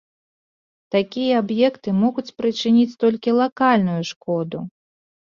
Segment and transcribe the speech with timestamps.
[0.93, 4.63] Такія аб'екты могуць прычыніць толькі лакальную шкоду.